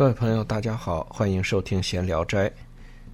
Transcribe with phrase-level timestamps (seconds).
[0.00, 2.48] 各位朋友，大家好，欢迎收听《闲聊斋》。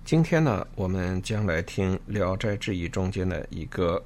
[0.05, 4.01] 今天呢，我们将来听《聊斋志异》中间的一个，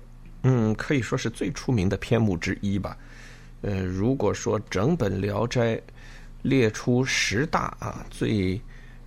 [0.44, 2.96] 嗯，可以说是最出名的篇目之一吧。
[3.60, 5.76] 呃，如果说整本《聊斋》
[6.40, 8.58] 列出十大啊最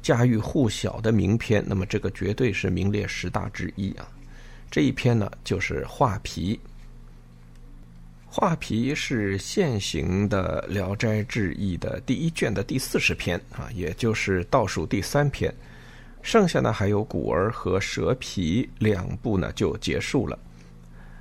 [0.04, 4.08] 家喻户晓的名篇，那么这个绝对是名列十大之一啊。
[4.70, 6.54] 这一篇呢，就是《画皮》。
[8.36, 15.54] 《画皮》是现行的《聊斋志异》的第一卷的第四十篇啊，也就是倒数第三篇。
[16.24, 20.36] 剩下呢还有《古儿》和《蛇皮》两部呢就结束了。《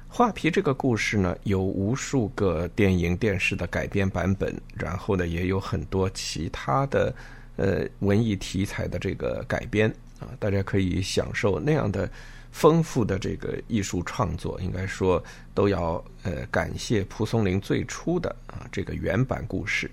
[0.08, 7.14] 画皮》这个故事呢有无数个电影、电视的改编版本，然后呢也有很多其他的
[7.56, 9.86] 呃文艺题材的这个改编
[10.18, 12.08] 啊，大家可以享受那样的。
[12.52, 15.20] 丰富的这个艺术创作，应该说
[15.54, 19.90] 都要呃感谢蒲松龄最初的啊这个原版故事。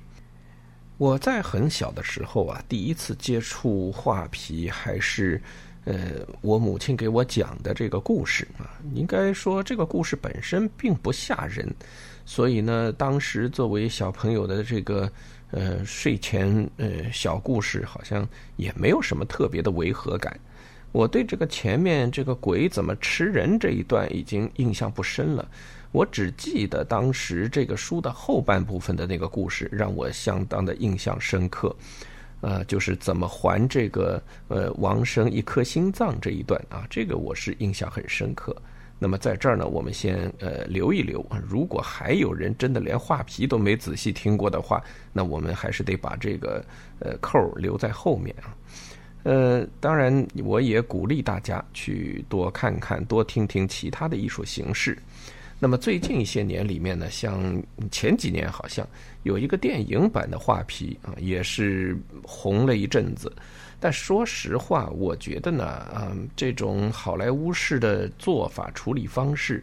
[0.97, 5.41] 我在很小的时候啊，第一次接触画皮，还是
[5.85, 8.77] 呃我母亲给我讲的这个故事啊。
[8.93, 11.73] 应该说这个故事本身并不吓人，
[12.25, 15.09] 所以呢，当时作为小朋友的这个
[15.51, 20.37] 呃睡前呃小故事，好像也没有什么特别的违和感。
[20.91, 25.47] 我对这个前面这个鬼怎么吃人这一段已经印象不深了，
[25.91, 31.75] 我只记得当时这个书的后半部分的那个故事让我相当的印象深刻，
[32.41, 38.55] 呃，就是怎么还这个呃王生一颗心脏这一段啊，这个我是印象很深刻。
[39.01, 46.65] 那么在这儿呢，我们先呃留一留，如果还有人真的连画皮都没仔细听过的话，那我们还是得把这个
[46.99, 48.51] 呃扣留在后面啊。
[49.23, 54.97] 呃，当然，我也鼓励大家去多看看、多听听其他的艺术形式。
[55.59, 58.87] 那么最近一些年里面呢，像前几年好像
[59.23, 63.29] 有一个电影版的《画皮》啊，也是红了一阵子。
[63.77, 69.61] 但说实话，我觉得呢，啊，这种好莱坞式的做法、处理方式，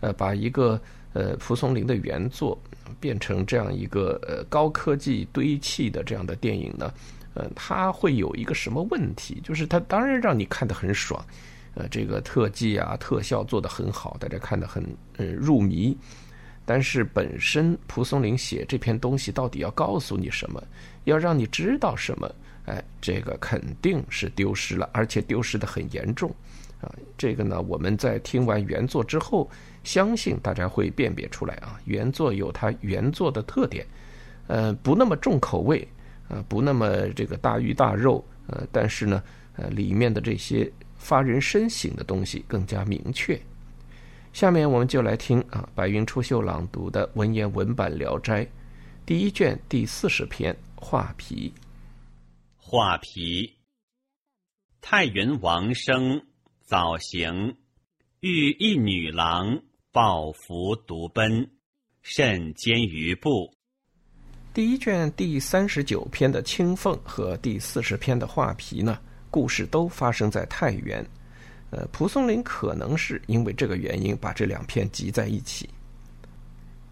[0.00, 0.78] 呃，把一个
[1.14, 2.60] 呃蒲松龄的原作
[3.00, 6.92] 变成这样一个呃高科技堆砌的这样的电影呢。
[7.38, 9.40] 呃，它会有一个什么问题？
[9.44, 11.24] 就是它当然让你看得很爽，
[11.74, 14.84] 呃，这个特技啊、特效做得很好，大家看得很
[15.18, 15.96] 呃入迷。
[16.66, 20.60] 但是本身蒲松龄写这篇东西到底要告诉你什么？
[21.04, 22.28] 要让你知道什么？
[22.66, 26.28] 哎，这个肯定是丢失了，而且丢失的很严重
[26.82, 26.92] 啊！
[27.16, 29.48] 这个呢，我们在听完原作之后，
[29.84, 31.80] 相信大家会辨别出来啊。
[31.84, 33.86] 原作有它原作的特点，
[34.48, 35.86] 呃，不那么重口味。
[36.28, 39.22] 啊，不那么这个大鱼大肉，呃，但是呢，
[39.56, 43.40] 呃，里面的这些发人深省的东西更加明确。
[44.32, 48.44] 下面我们就来听啊，白云出岫朗读的文言文版《聊斋》
[49.06, 51.52] 第一卷第四十篇《画皮》。
[52.56, 53.56] 画皮，
[54.82, 56.20] 太原王生
[56.60, 57.56] 早行，
[58.20, 61.50] 遇一女郎抱服独奔，
[62.02, 63.57] 甚坚于步。
[64.58, 68.98] 第一卷第三十九篇的《青凤》和第四十篇的《画皮》呢，
[69.30, 71.06] 故事都发生在太原。
[71.70, 75.70] 呃，蒲松龄可能是因为这个原因把这两篇集在一起。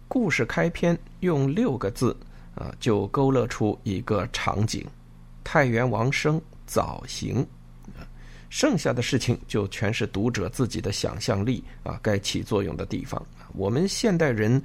[0.07, 2.15] 故事开篇用六个字
[2.55, 4.85] 啊，就勾勒出一个场景：
[5.43, 7.45] 太原王生早行。
[8.49, 13.21] 剩下的事情就全是读者自己的想象力啊，该起作用的地方。
[13.51, 14.63] 我们现代人。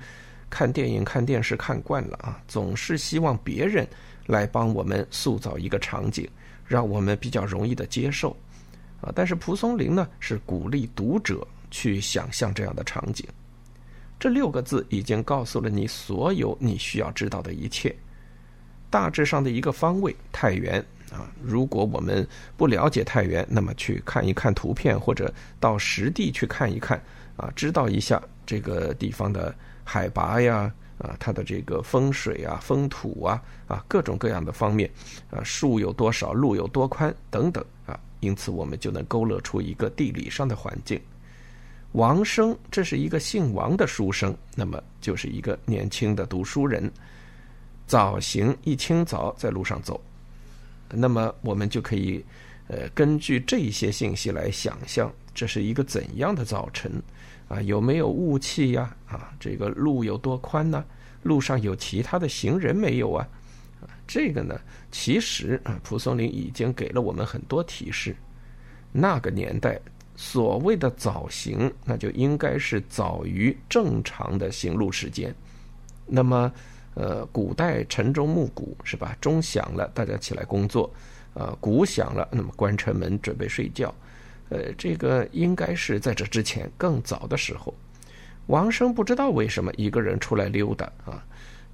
[0.53, 3.89] 看电影、看电视看惯了啊，总是希望别人
[4.27, 6.29] 来帮我们塑造一个场景，
[6.67, 8.37] 让我们比较容易的接受
[9.01, 9.11] 啊。
[9.15, 13.27] 但是蒲松龄呢，是鼓励读者去想象这样的场景。
[14.21, 17.97] 这六个字已经告诉了你所有你需要知道的一切。
[18.91, 20.79] 大致上的一个方位，太原
[21.11, 21.33] 啊。
[21.43, 27.03] 如果我们不了解太原，那么去看一看图片，或者到实地去看一看
[27.39, 29.55] 啊，知道一下这个地方的。
[29.85, 34.91] 海拔呀，啊，它的这个风水啊、风土啊，啊，各种各样的方面，
[35.31, 41.01] 啊，树有多少，路有多宽等等啊，因此我们就能勾勒出一个地理上的环境。
[41.93, 46.91] 王生，这是一个姓王的书生，那么就是一个年轻的读书人，
[47.87, 50.01] 早行一清早在路上走，
[50.89, 52.25] 那么我们就可以，
[52.69, 56.91] 呃，根据这些信息来想象，这是一个怎样的早晨。
[57.53, 58.97] 啊，有没有雾气呀？
[59.07, 60.83] 啊，这个路有多宽呢？
[61.23, 63.29] 路上有其他的行人没有啊？
[63.83, 64.59] 啊，这个呢，
[64.91, 68.17] 其实啊，蒲松龄已经给了我们很多提示。
[68.91, 69.79] 那个年代
[70.17, 75.35] 所谓的早行，那就应该是早于正常的行路时间。
[76.07, 76.51] 那么，
[76.95, 79.15] 呃，古代晨钟暮鼓是吧？
[79.21, 80.91] 钟响了，大家起来工作；
[81.35, 83.95] 啊，鼓响了，那么关城门准备睡觉。
[84.53, 87.75] 呃，这个应该是在这之前更早的时候。
[88.49, 91.25] 王生不知道为什么一个人出来溜达啊。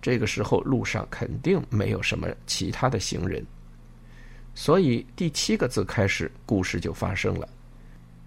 [0.01, 3.45] 这个时候路上肯定没有什么其他的行人，
[4.55, 7.49] 所以第七个字开始，故事就发生了。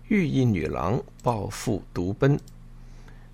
[0.09, 2.37] 寓意女郎抱负独奔。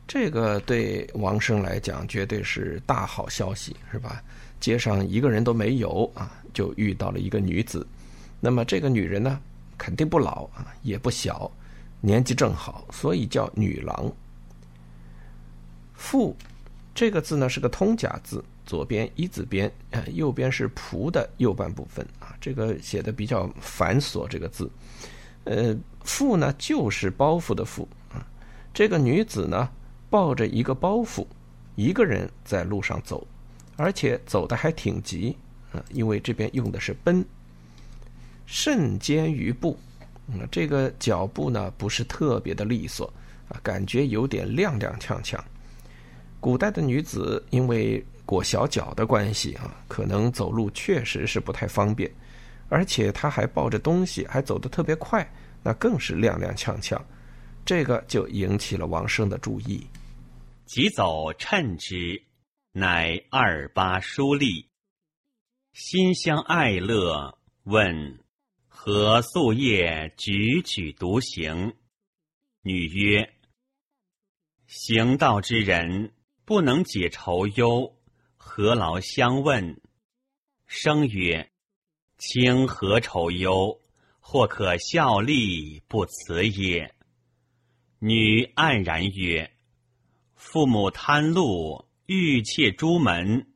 [0.08, 4.22] 这个对王生来讲绝对是大好消息，是吧？
[4.60, 7.86] 街上一个人都没有啊，就遇到了一个女子。
[8.40, 9.42] 那么这个女人呢，
[9.78, 11.52] 肯定不老啊，也不小，
[12.02, 14.12] 年纪正好，所以叫女郎。
[15.94, 16.36] 妇
[16.94, 22.36] 这个字呢是个通假字，左边一字边，啊，右边是仆的右半部分啊。
[22.42, 24.70] 这个写的比较繁琐，这个字，
[25.44, 28.26] 呃，妇呢就是包袱的妇啊。
[28.74, 29.70] 这个女子呢。
[30.10, 31.28] 抱着一个包袱，
[31.76, 33.28] 一个人在路上走，
[33.76, 35.36] 而且走的还挺急
[35.74, 35.84] 啊！
[35.92, 37.26] 因为这边用的是奔，
[38.48, 39.78] 甚艰于步，
[40.28, 43.14] 嗯，这个脚步呢不是特别的利索
[43.50, 45.38] 啊，感觉有点踉踉跄跄。
[46.40, 52.10] 古代的女子因为裹小脚的关系啊，可能走路确实是不太方便，
[52.70, 55.30] 而且她还抱着东西，还走得特别快，
[55.62, 57.00] 那更是踉踉跄跄。
[57.66, 59.86] 这个就引起了王生的注意。
[60.66, 62.22] 急走趁之，
[62.72, 64.70] 乃二八书立，
[65.74, 67.38] 心相爱乐。
[67.64, 68.18] 问
[68.90, 71.76] 何夙夜踽踽独行？
[72.62, 73.34] 女曰：
[74.66, 76.14] 行道之人
[76.46, 77.98] 不能解愁忧，
[78.38, 79.82] 何劳相问？
[80.68, 81.52] 生曰：
[82.18, 83.78] 卿何愁忧？
[84.22, 86.96] 或可效力，不辞也。
[88.00, 89.52] 女黯然曰
[90.34, 93.54] ：“父母贪禄，欲窃朱门，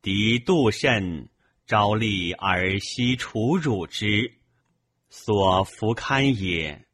[0.00, 1.28] 敌妒甚，
[1.66, 4.32] 朝立而惜楚辱之，
[5.14, 6.86] 所弗堪也。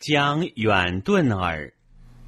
[0.00, 1.72] 将远遁耳。”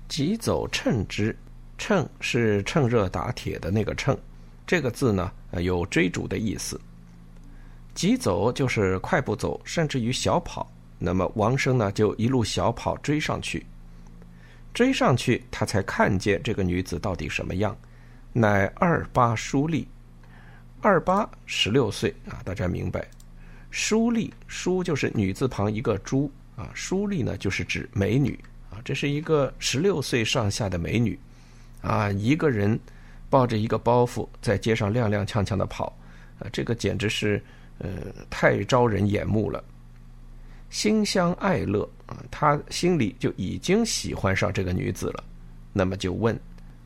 [0.07, 1.37] 急走趁之，
[1.77, 4.17] 趁是趁热打铁的那个趁，
[4.65, 6.81] 这个字呢有追逐的意思。
[7.93, 10.71] 急走就是快步走，甚至于小跑。
[10.99, 13.67] 那么王生呢就一路小跑追上去。
[14.73, 17.77] 追上去，他才看见这个女子到底什么样，
[18.33, 19.89] 乃二八淑丽，
[20.81, 23.05] 二八十六岁啊，大家明白？
[23.73, 28.39] 淑丽，淑就是女字旁一个朱啊，淑丽呢就是指美女
[28.71, 31.19] 啊，这是一个十六岁上下的美女
[31.81, 32.79] 啊，一个人
[33.31, 35.87] 抱着一个包袱在街上踉踉跄跄的跑
[36.39, 37.43] 啊，这个简直是
[37.79, 37.89] 呃
[38.29, 39.65] 太招人眼目了。
[40.69, 45.25] 心相爱乐啊，他心里就已经喜欢上这个女子了。
[45.73, 46.39] 那么就问：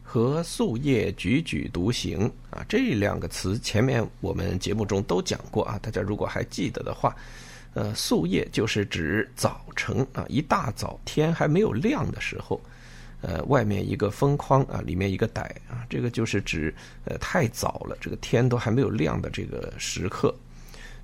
[0.08, 2.64] 和夙夜踽踽独行啊？
[2.68, 5.76] 这两个词前面我们节目中都讲过啊。
[5.82, 7.14] 大家如果还记得的话，
[7.74, 12.60] 呃，夙夜就是指早晨啊，一大早天还没有亮的时候，
[13.20, 16.72] 呃，外面一个风框啊，里面一个歹啊，这个就是指
[17.04, 20.32] 呃太早了，这个天都还没有亮的这个时刻。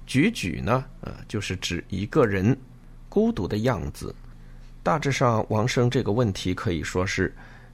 [0.07, 2.57] 踽踽呢，啊，就是指一个人。
[3.09, 4.15] 孤独的样子，
[4.83, 7.31] 大致上，王生这个问题可以说是：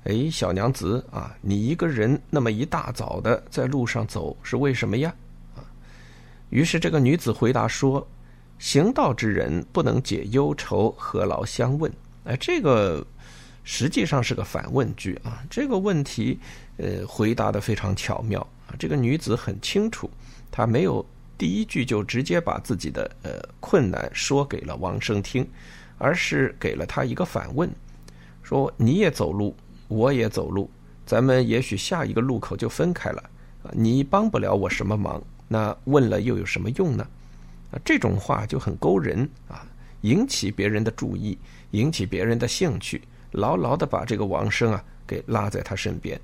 [0.08, 5.14] 哎，小娘子啊，你一个人那么一大早的在路上走，是为什么呀？
[5.55, 5.60] 啊，
[6.49, 8.06] 于是这个女子回答说
[8.58, 11.93] ：“行道之人不能解忧愁，何劳相问？”
[12.24, 13.06] 哎，这个
[13.65, 15.44] 实际上是个反问句啊。
[15.50, 16.41] 这个问题，
[16.79, 18.72] 呃，回答的非常巧妙啊。
[18.79, 20.10] 这个女子很清楚，
[20.50, 21.05] 她没有。
[21.36, 25.46] 第一句就直接把自己的呃困难说给了王生听，
[25.98, 27.70] 而是给了他一个反问，
[28.43, 29.55] 说你也走路，
[29.89, 30.71] 我也走路，
[31.05, 33.23] 咱们也许下一个路口就分开了，
[33.73, 37.07] 你帮不了我什么忙，那问了又有什么用呢？
[37.73, 39.67] 啊，这种话就很勾人啊，
[40.03, 41.37] 引起别人的注意，
[41.73, 43.03] 引起别人的兴趣，
[43.33, 46.19] 牢牢的把这个王生啊给拉在他身边。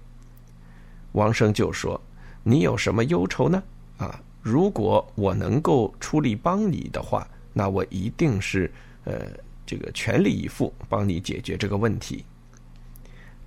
[1.12, 2.00] 王生就说
[2.42, 3.62] ：“你有什么忧愁呢？
[3.98, 8.70] 啊？”如果我能够出力帮你的话，那我一定是
[9.04, 9.22] 呃
[9.64, 12.22] 这个全力以赴帮你解决这个问题。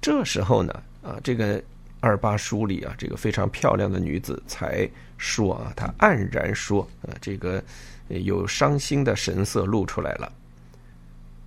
[0.08, 0.72] 这时候呢，
[1.04, 1.62] 啊，这个
[2.00, 7.62] 二八书里啊，这个非常漂亮的女子才说啊，她黯然说，啊，这个
[8.08, 10.32] 有伤心的神色露出来了。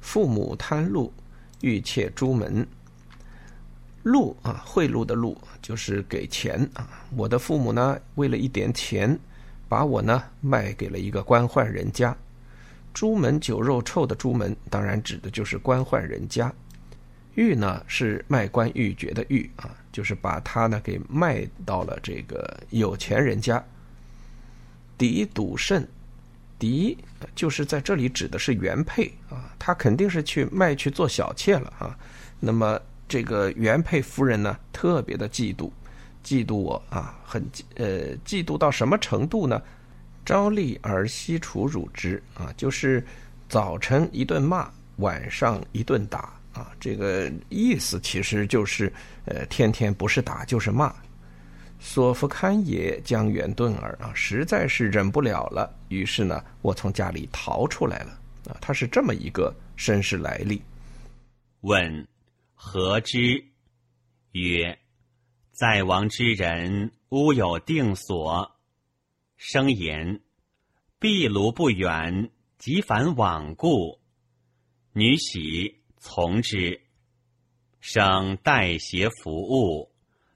[0.02, 1.10] 父母贪禄，
[1.62, 2.66] 欲窃朱门。
[4.02, 6.86] 禄啊，贿赂的禄就是给钱啊。
[7.16, 9.18] 我的父母呢，为了一点钱。
[9.70, 12.14] 把我呢卖给了一个官宦人家，
[12.92, 16.52] 朱门酒肉臭的朱门，当然指的就是官宦人家。
[17.34, 23.62] 玉呢是卖官鬻爵的玉啊，就是把他呢给卖到了这个有钱人家。
[24.98, 25.88] 嫡赌甚，
[26.58, 26.98] 嫡
[27.34, 31.96] 就是在这里指的是原配啊，他肯定是去卖去做小妾了啊。
[32.38, 35.70] 那么这个原配夫人呢，特别的嫉妒，
[36.22, 37.42] 嫉妒我啊，很
[37.76, 39.60] 呃嫉妒到什么程度呢？
[40.26, 43.04] 朝立而夕处辱之啊，就是
[43.48, 46.72] 早晨一顿骂，晚上一顿打啊。
[46.80, 48.92] 这个意思其实就是
[49.24, 50.94] 呃，天天不是打就是骂。
[51.78, 54.12] 索夫堪也，将远遁耳啊！
[54.14, 58.10] 实在是忍不了了，于是呢，我从家里逃出来了
[58.50, 58.56] 啊！
[58.60, 60.60] 他是这么一个身世来历。
[61.62, 62.06] 问
[62.54, 63.42] 何之？
[64.32, 64.78] 曰：
[65.52, 68.58] 在王之人，屋有定所。
[69.38, 70.20] 生言：
[70.98, 73.98] 壁庐不远，即返往故。
[74.92, 76.80] 女喜从之，
[77.78, 79.92] 生代携服务。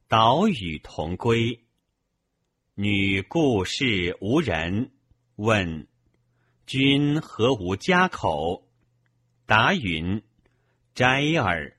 [0.06, 1.64] 岛与同归。
[2.74, 4.92] 女故事无人
[5.36, 5.88] 问：
[6.66, 8.68] 君何无家口？
[9.46, 10.22] 答云：
[10.94, 11.78] 斋耳。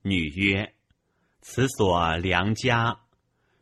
[0.00, 0.74] 女曰：
[1.42, 3.02] 此所良家，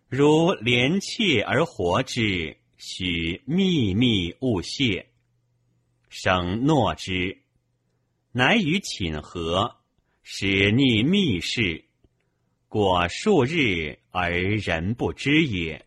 [0.08, 5.08] 如怜妾而活之，须秘密勿泄。
[6.08, 7.41] 生诺之，
[8.34, 9.70] 乃与寝合，
[10.22, 11.84] 使逆密室。
[12.66, 15.84] 过数日而人不知也。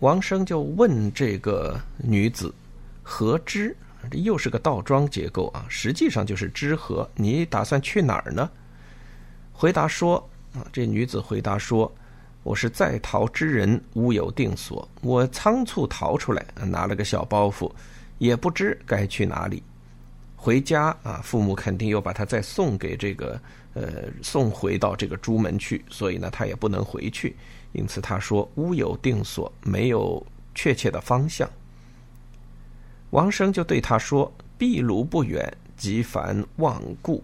[0.00, 2.54] 王生就问这个女子
[3.02, 3.74] ：“何之？”
[4.10, 7.10] 这又是个倒装结构啊，实际上就是知何。
[7.14, 8.50] 你打算去哪儿呢？
[9.50, 10.18] 回答说
[10.52, 11.90] ：“啊，这女子回答说，
[12.42, 14.86] 我是在逃之人，无有定所。
[15.00, 17.72] 我仓促逃出来，拿了个小包袱，
[18.18, 19.62] 也不知该去哪里。
[20.36, 23.40] 回家啊，父母肯定又把他再送给这个。”
[23.76, 27.36] 呃，送回到这个朱门去，所以呢，他也不能回去，
[27.72, 31.46] 因此他说屋有定所，没有确切的方向。
[33.10, 37.22] 王生就对他说：“壁炉不远，即凡忘故。”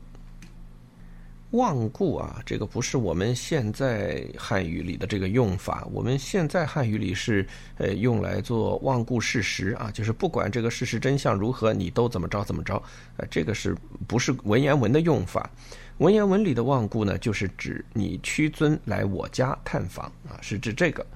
[1.53, 5.87] 忘故啊，这个不是我们现在汉语里的这个用法。
[5.93, 12.83] 我们现在汉语里是呃用来做望故事实啊，就是不管这个事实真相如何，你都怎么着怎么着。
[13.19, 15.51] 呃，这个是不是文言文的用法？
[15.99, 21.07] 文言文里的望故呢，就是指你屈尊来我家探访啊，是指这个。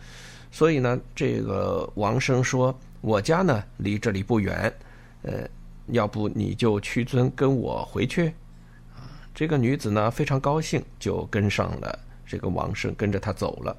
[0.51, 4.71] 所以呢，这个王生说，我家呢离这里不远，
[5.23, 5.49] 呃，
[5.87, 8.35] 要不你就屈尊跟我回去。
[9.37, 13.77] 这个女子呢非常高兴，就跟上了这个王生，跟着他走了。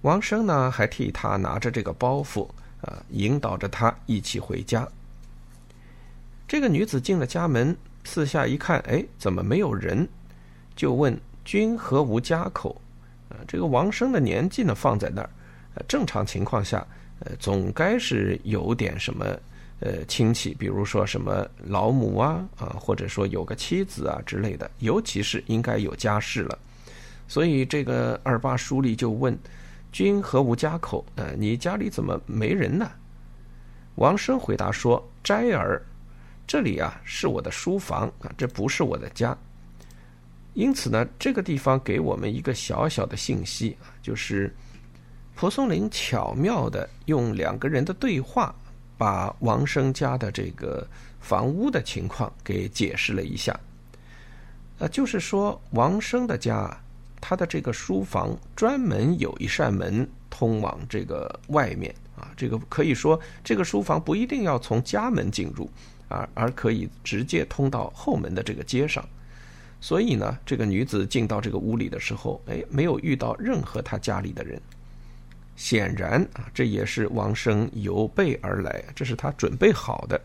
[0.00, 2.48] 王生呢还替他拿着这个包袱
[2.80, 4.88] 啊，引导着他一起回家。
[6.48, 10.08] 这个女子进了家门，四下一看，哎，怎么没有人？
[10.74, 12.80] 就问：“君何无家口？”
[13.28, 15.28] 啊，这个王生的年纪呢放在那儿，
[15.74, 16.86] 呃，正常情况下，
[17.18, 19.38] 呃，总该是有点什么。
[19.78, 26.58] 呃，亲戚，比如说什么老母啊，啊，或者说有个妻子啊之类的，尤其是应该有家室了。
[27.28, 29.38] 所以这个二八书吏就问
[29.92, 31.04] ：“君何无家口？
[31.16, 32.90] 呃，你家里怎么没人呢？”
[33.96, 35.82] 王生回答说：“斋儿，
[36.46, 39.36] 这里啊是我的书房啊，这不是我的家。
[40.54, 44.50] 因此呢，这个地方给我们一个小小的信息啊，就是
[45.34, 48.54] 蒲松龄巧妙的用两个人的对话。”
[48.98, 50.86] 把王生家的这个
[51.20, 53.58] 房屋的情况给解释了一下，
[54.78, 56.74] 呃，就是说王生的家，
[57.20, 65.68] 他的这个书房专门有一扇门通往这个外面啊，这个可以说这个书房不一定要从家门进入，
[66.08, 69.06] 而而可以直接通到后门的这个街上，
[69.80, 74.60] 所以呢，这个女子进到这个屋里的时候，哎，没有遇到任何她家里的人。
[75.56, 80.20] 显然啊，这也是王生有备而来，这是他准备好的。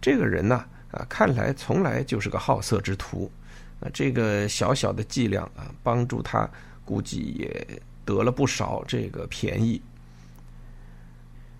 [0.00, 3.30] 这个人呢，啊，看来从来就是个好色之徒，
[3.80, 6.48] 啊，这个小小的伎俩啊，帮助他
[6.84, 7.66] 估计也
[8.04, 9.82] 得了不少这个便宜。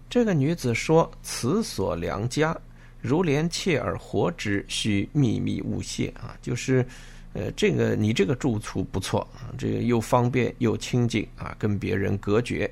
[0.08, 2.56] 这个女子说：“此所良家，
[3.02, 6.86] 如怜妾而活之，需秘密勿泄。”啊，就是，
[7.34, 12.70] 呃，这个你这个住处不错，这个又方便又清静啊，跟别人隔绝。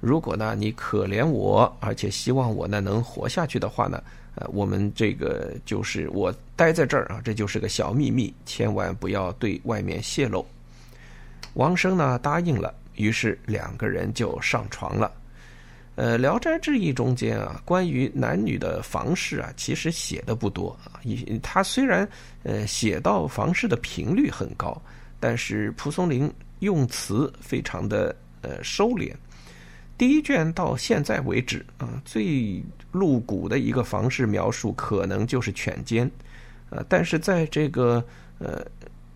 [0.00, 4.02] 如果呢，你可怜我，而且希望我呢能活下去的话呢，
[4.36, 10.46] 呃，我们这个就是我待在这儿啊，这就是个小秘密，千万不要对外面泄露。
[11.54, 15.10] 王生呢答应了，于是两个人就上床了。
[15.96, 21.00] 呃，《聊斋志异》中间啊，关于男女的房事啊，其实写的不多啊。
[21.42, 22.08] 他虽然
[22.44, 24.80] 呃写到房事的频率很高，
[25.18, 29.12] 但是蒲松龄用词非常的呃收敛。
[29.98, 32.62] 第一卷到现在为止啊，最
[32.92, 36.10] 露骨的一个房事描述，可能就是犬奸。
[36.70, 38.02] 呃，但是在这个
[38.38, 38.64] 呃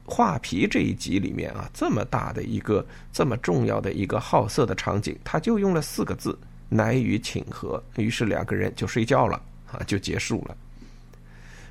[0.05, 6.37] 画皮这一集里面啊，这么大的一个这么重要的一个好色的场景，他就用了四个字。
[6.75, 9.39] 乃与请和，于是两个人就睡觉了
[9.71, 10.57] 啊，就结束了。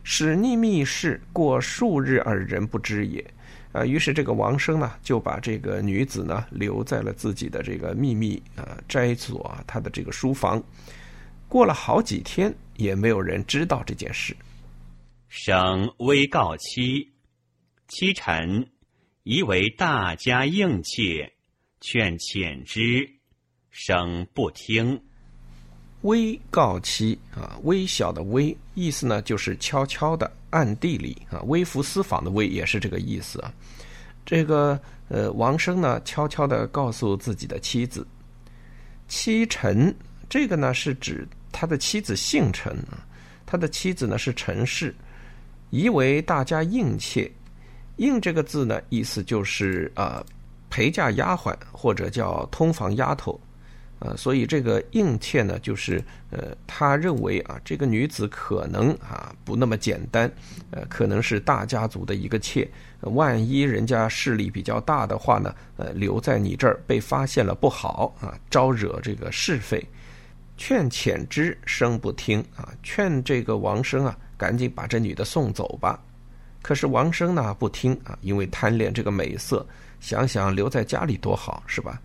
[0.03, 3.25] 使逆密室过数日而人不知也
[3.71, 10.61] 啊，于是这个王生呢就把这个女子呢留在了自己的这个秘密啊斋所，他的这个书房。
[11.47, 14.35] 过了好几天，也没有人知道这件事。
[15.27, 17.11] 生微告妻，
[17.87, 18.69] 妻臣
[19.23, 21.31] 疑为大家应妾，
[21.79, 23.09] 劝遣之。
[23.69, 25.01] 生不听，
[26.01, 33.53] 微告妻啊，微小的微，意思呢就是悄悄的、暗地里啊，微服私访的微也是这个意思啊。
[34.25, 34.79] 这个
[35.09, 38.05] 呃，王生呢悄悄的告诉自己的妻子，
[39.07, 39.93] 妻陈，
[40.29, 43.05] 这个呢是指他的妻子姓陈啊，
[43.45, 44.95] 他的妻子呢是陈氏，
[45.69, 47.29] 疑为大家应妾，
[47.97, 50.23] 应这个字呢意思就是啊
[50.69, 53.39] 陪嫁丫鬟或者叫通房丫头。
[54.03, 60.29] 呃，所以这个应妾呢，就是呃，他认为啊，这个女子可能啊不那么简单，
[60.71, 62.67] 呃，可能是大家族的一个妾，
[63.01, 69.87] 万一人家势力比较大的话呢，呃，留在你这儿被发现了不好啊，招惹这个是非，
[70.57, 76.03] 劝遣之生不听啊，劝这个王生啊，赶紧把这女的送走吧。
[76.63, 79.63] 可是王生呢不听啊，因为贪恋这个美色，
[79.99, 82.01] 想想留在家里多好，是吧？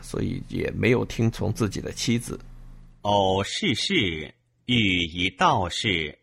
[0.00, 2.38] 所以也没有听从自己的妻子。
[3.02, 4.34] 偶世事
[4.66, 6.18] 欲以道士，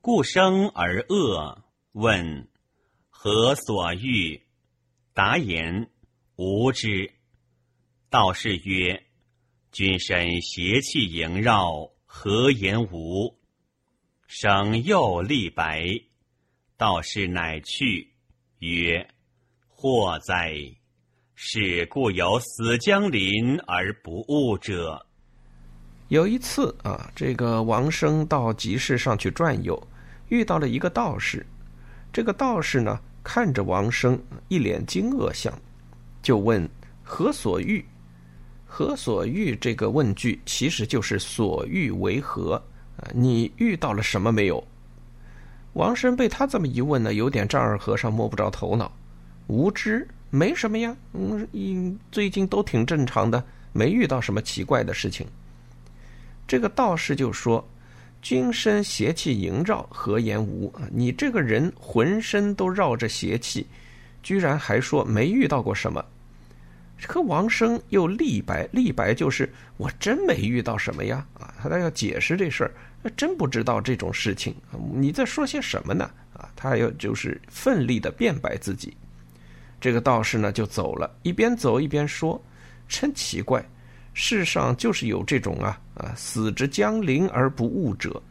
[0.00, 1.64] 故生而恶。
[1.92, 2.48] 问
[3.08, 4.40] 何所欲？
[5.12, 5.90] 答言
[6.36, 7.12] 无知。
[8.08, 9.02] 道士曰
[9.72, 13.36] ：“君身邪气萦绕，何言无？”
[14.26, 15.84] 生又立白。
[16.76, 18.12] 道士乃去，
[18.60, 19.10] 曰
[19.68, 20.54] ：“祸哉！”
[21.42, 25.02] 是故有死将临而不悟者。
[26.08, 29.82] 有一次啊，这个王生到集市上去转悠，
[30.28, 31.44] 遇到了一个道士。
[32.12, 35.50] 这个道士呢，看着王生，一脸惊愕相，
[36.20, 36.68] 就问
[37.02, 37.82] ：“何所欲
[38.68, 42.62] ？”“何所欲？”这个问句其实就是“所欲为何？”
[43.00, 44.62] 啊，你遇到了什么没有？
[45.72, 48.92] 王生被他这么一问呢，有点丈二和尚摸不着头脑，
[49.46, 50.06] 无知。
[50.30, 55.26] 没什么呀，嗯，最近都挺正常的，没遇到什么奇怪的事情。
[56.46, 57.68] 这个道士就说
[58.22, 60.72] ：“君身邪气萦绕，何言无？
[60.92, 63.66] 你这个人浑身都绕着邪气，
[64.22, 66.04] 居然还说没遇到过什么。”
[67.02, 74.54] 可王生又立白，立白就是我真没遇到什么呀，啊，他要解释这事儿，真不知道这种事情，
[74.94, 76.10] 你在说些什么呢？
[76.34, 78.94] 啊，他要就是奋力的辩白自己。
[79.80, 82.40] 这个道士呢就走了，一边走一边说
[82.86, 83.66] ：“真奇怪，
[84.12, 88.22] 世上就是有这种啊啊，死之将临而不悟者，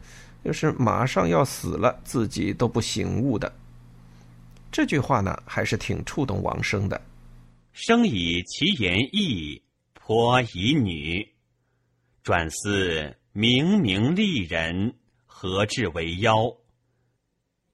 [0.44, 3.52] 就是马上要死了，自己都不醒悟的。”
[4.70, 7.00] 这句话呢，还是挺触动王生的。
[7.72, 9.60] 生以其言义，
[9.94, 11.26] 颇以女，
[12.22, 14.94] 转思明明丽人，
[15.26, 16.32] 何至为妖？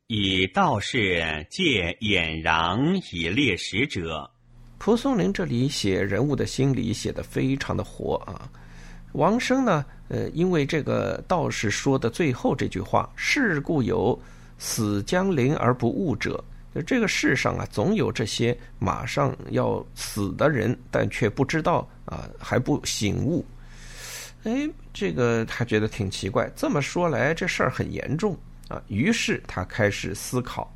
[0.09, 2.79] 以道士借俨然
[3.11, 4.31] 以猎食者，
[4.79, 8.49] 蒲松龄这里写人物的心理写得非常的活啊。
[9.15, 14.17] 王生呢，呃，因为这个道士说的最后这句话“世故有
[14.59, 16.43] 死将临而不悟者”，
[16.73, 23.45] 就这个世上啊，总有这些马上要死的人，但却不知道啊，还不醒悟。
[24.45, 26.49] 哎，这个他觉得挺奇怪。
[26.55, 28.39] 这么说来，这事儿很严重。
[28.69, 30.73] 啊，于是他开始思考，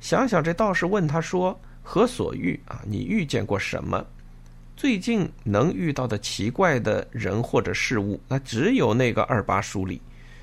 [0.00, 2.60] 想想这道士问他说：“何所遇？
[2.66, 4.04] 啊，你遇见过什么？
[4.76, 9.98] 最近能遇到的奇怪的人或者事物，那只有那个二八书里，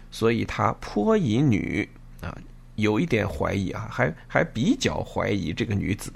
[0.09, 1.87] 所以他颇疑女
[2.21, 2.35] 啊，
[2.75, 6.11] 有一点怀疑啊，还还比较怀疑这个女子。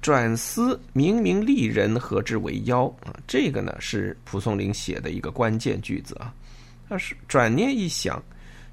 [0.00, 2.86] 转思明明丽人，何之为妖？
[3.04, 6.32] 啊，这个呢是蒲松龄写的一个关键句子啊。
[6.88, 8.22] 他是转念一想。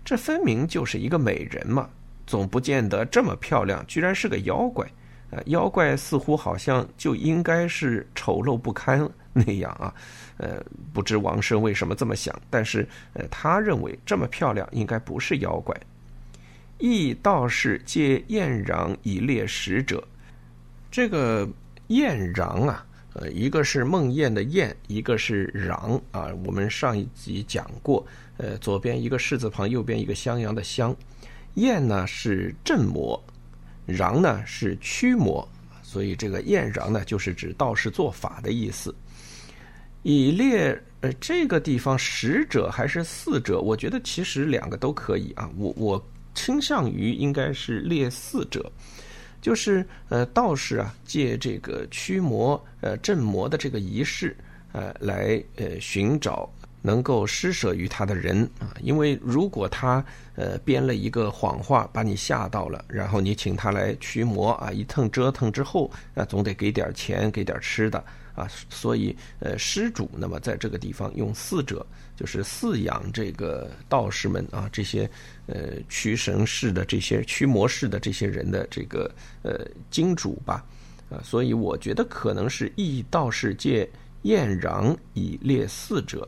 [0.10, 1.88] 这分明就是一个美人嘛，
[2.26, 4.84] 总不见得这么漂亮，居然是个妖怪。
[5.30, 9.94] 呃，妖怪似乎好像就应该是丑陋不堪那样啊。
[10.38, 10.60] 呃，
[10.92, 15.80] 不知王生为什么这么想，但是呃，他认为这么漂亮应该不是妖怪。
[16.80, 20.04] 亦道士借燕壤以猎食者，
[20.90, 21.48] 这个
[21.90, 26.32] 燕壤啊，呃，一个是梦魇的魇，一个是壤啊。
[26.46, 28.06] 我们上一集讲过，
[28.38, 30.96] 呃，左边一个士字旁，右边一个襄阳的襄。
[31.56, 33.22] 燕呢是镇魔，
[33.88, 35.46] 壤呢是驱魔，
[35.82, 38.94] 所以这个燕壤呢就是指道士做法的意思。
[40.04, 45.50] 以列呃这个地方使者还是四者，我觉得其实两个都可以啊。
[45.58, 48.72] 我我倾向于应该是列四者，
[49.42, 54.36] 就是呃道士啊借这个驱魔呃镇魔的这个仪式
[54.72, 56.50] 呃来呃寻找。
[56.82, 60.02] 能够施舍于他的人啊，因为如果他
[60.36, 68.02] 呃编了一个谎话把你吓到了，然后你请他来驱魔啊，一通折腾之后，那总得给点钱，给点吃的
[68.34, 71.86] 啊，所以呃施主那么在这个地方用四者，
[72.20, 75.10] 就是饲养这个道士们啊，这些
[75.48, 79.10] 呃驱神式的这些驱魔式的这些人的这个
[79.42, 80.66] 呃金主吧
[81.10, 83.90] 啊，所以我觉得可能是异道士借
[84.24, 86.28] 燕壤以猎四者。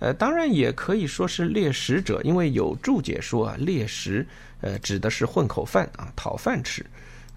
[0.00, 4.26] 呃，当然也可以说是猎食者，因为有注解说啊，猎食
[4.60, 6.84] 呃指的是混口饭啊，讨饭吃。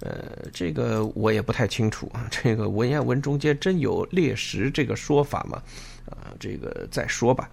[0.01, 2.27] 呃，这个我也不太清楚啊。
[2.29, 5.63] 这个文言文中间真有猎食这个说法吗？
[6.09, 7.49] 啊，这个再说吧。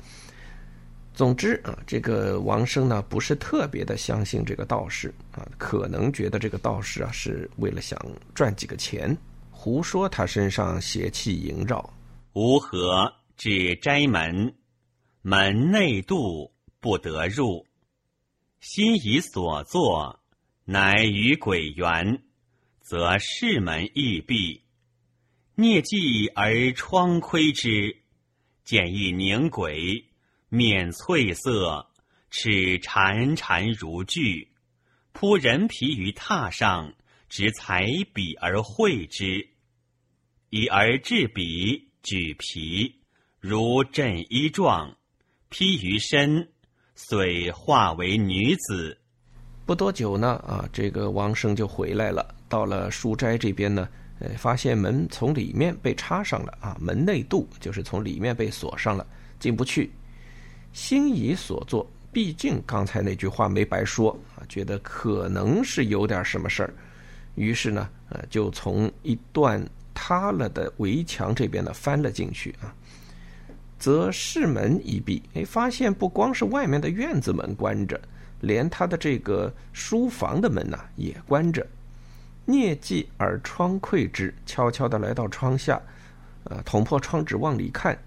[1.14, 7.98] 总之啊，这个王生呢不是特别的相信这个道士啊，可能觉得这个道士啊是为了想
[8.34, 9.16] 赚几个钱，
[9.50, 11.92] 胡说他身上邪气萦绕。
[12.32, 14.54] 吾何至斋门？
[15.20, 17.64] 门内度不得入，
[18.60, 20.18] 心以所作，
[20.64, 22.22] 乃与鬼缘，
[22.80, 24.62] 则室门亦闭。
[25.54, 27.98] 孽迹而窗窥之，
[28.64, 30.06] 见一凝鬼，
[30.54, 31.86] 面翠色，
[32.28, 34.46] 齿潺潺如锯，
[35.12, 36.92] 铺人皮于榻上，
[37.26, 39.48] 执彩笔而绘之，
[40.50, 43.00] 以而制笔，举皮，
[43.40, 44.94] 如振衣状。
[45.48, 46.46] 披于身，
[46.94, 48.98] 遂化为女子。
[49.64, 52.34] 不多久呢，啊，这个王生就回来了。
[52.50, 53.88] 到了书斋这边呢，
[54.20, 59.06] 呃，发现门从里面被插上了，啊，门内度就是从里面被锁上了，
[59.38, 59.90] 进不去。
[60.72, 66.74] 心仪所作，毕竟刚才那句话没白说啊，觉得可能是有点什么事儿，
[67.34, 72.74] 于是呢，呃，就从一段塌了的围墙这边呢翻了进去啊。
[73.78, 78.00] 则室门一闭，哎，发现不光是外面的院子门关着，
[78.40, 81.66] 连他的这个书房的门呐也关着。
[82.46, 85.80] 蹑迹而窗窥之，悄悄地来到窗下，
[86.44, 87.98] 呃，捅破窗纸往里看，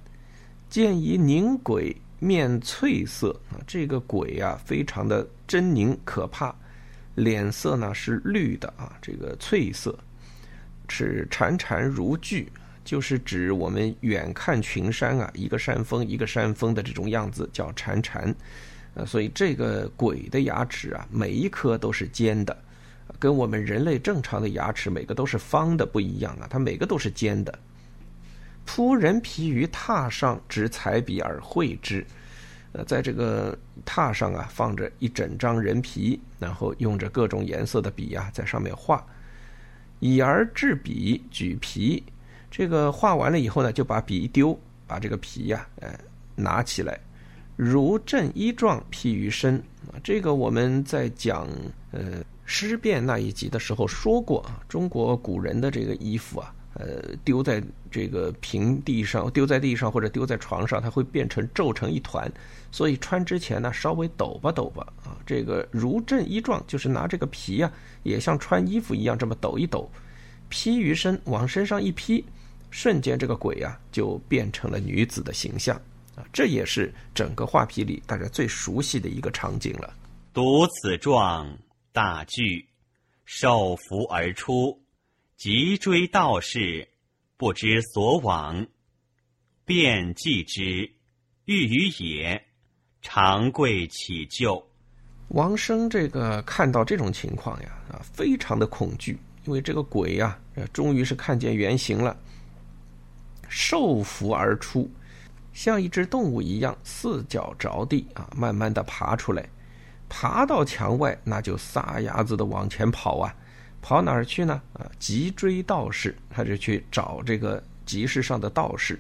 [0.70, 6.56] 见一凝鬼面翠色啊，这个鬼啊非常的狰狞可怕，
[7.16, 9.98] 脸色呢是绿的啊，这个翠色，
[10.88, 12.52] 齿潺潺如锯。
[12.84, 18.32] 就是指我们远看群山啊，一个山峰一个山峰的这种样子叫潺潺，
[18.94, 22.56] 呃，所以这个鬼的牙齿啊，每一颗都是尖的，
[23.18, 27.58] 跟我们人类正常的牙齿每个都是方的不一样啊，它每个都是尖的。
[28.66, 32.06] 铺人皮于榻上，执彩笔而绘之，
[32.74, 39.06] 呃，在这个榻上啊，放着一整张人皮，然后用着各种颜色的笔啊，在上面画，
[40.00, 42.04] 以而制笔，举皮。
[42.50, 45.98] 这个画完了以后呢，就把笔一丢，把这个皮呀，呃，
[46.36, 47.00] 拿起来，
[47.56, 49.62] 如正衣状披于身。
[49.92, 51.48] 啊，这个我们在讲
[51.92, 62.32] 呃尸变那一集的时候说过啊，中国古人的这个衣服啊，呃，丢在这个平地上，丢在地上或者丢在床上，它会变成皱成一团，
[62.72, 67.72] 所以穿之前呢，稍微抖吧抖吧啊，这个如振衣状，就是拿这个皮呀，
[68.04, 69.90] 也像穿衣服一样这么抖一抖，
[70.50, 72.24] 披于身，往身上一披。
[72.72, 75.78] 瞬间，这个鬼啊就变成了女子的形象
[76.14, 76.26] 啊！
[76.34, 79.94] 这也是整个画皮里大家最熟悉的一个场景了。
[80.34, 81.58] 读此状，
[81.94, 82.68] 大惧，
[83.24, 84.78] 受符而出，
[85.38, 86.88] 急追道士，
[87.36, 88.66] 不知所往，
[89.66, 90.90] 便记之，
[91.44, 92.42] 欲于野，
[93.02, 94.66] 长跪乞救。
[95.30, 100.40] 王生这个看到这种情况呀，啊，非常的恐惧，因为这个鬼呀，
[100.72, 102.16] 终于是看见原形了。
[103.50, 104.90] 受伏而出，
[105.52, 109.46] 像一只动物一样，四脚着地啊，慢慢的爬出来，
[110.08, 113.36] 爬到墙外，那就撒丫子的往前跑啊，
[113.88, 114.60] 跑哪儿去呢？
[114.74, 119.00] 啊，急追道士，他就去找这个集市上的道士。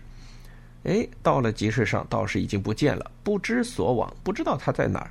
[0.83, 5.09] 哎，到了集市上，道士已经不见了，不知所往，不知道他在哪儿。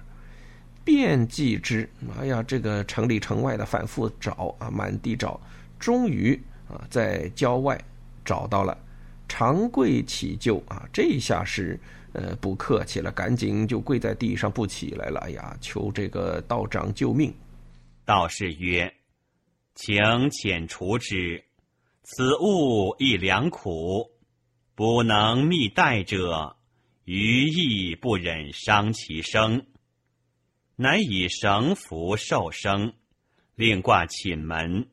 [0.84, 5.40] 遍计之，哎呀，这个城里城外的反复找啊，满地找，
[5.76, 7.76] 终于啊，在郊外
[8.24, 8.78] 找到了。
[9.26, 11.76] 长跪乞救啊，这下是
[12.12, 15.18] 呃不客气了，赶紧就跪在地上不起来了。
[15.24, 17.34] 哎呀，求这个道长救命！
[18.04, 18.88] 道士曰
[19.74, 19.96] ：“请
[20.30, 21.44] 遣除之，
[22.02, 24.10] 此物亦良苦，
[24.74, 26.56] 不能密待者，
[27.04, 29.66] 余亦不忍伤其生。”
[30.76, 32.94] 乃以绳符受生，
[33.54, 34.88] 另挂寝门。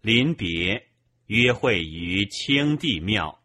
[0.00, 0.86] 临别，
[1.26, 3.38] 约会于清帝庙。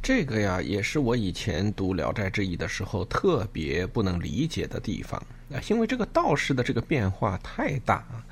[0.00, 5.20] 这个呀，也是我以前读《聊斋志异》的时候特别不能理解的地方
[5.52, 8.24] 啊，因为这个道士的这个变化太大啊。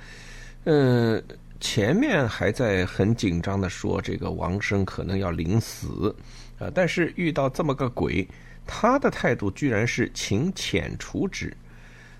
[0.69, 1.23] 嗯，
[1.61, 6.13] 前面还在很紧张的说这个王生可能要临死
[6.59, 8.27] 啊，但是遇到这么个鬼，
[8.67, 11.57] 他的态度居然是请遣除之。